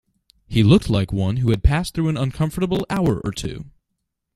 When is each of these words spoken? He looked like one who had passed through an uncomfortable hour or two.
He 0.47 0.63
looked 0.63 0.89
like 0.89 1.13
one 1.13 1.37
who 1.37 1.51
had 1.51 1.61
passed 1.63 1.93
through 1.93 2.09
an 2.09 2.17
uncomfortable 2.17 2.87
hour 2.89 3.21
or 3.23 3.31
two. 3.31 3.65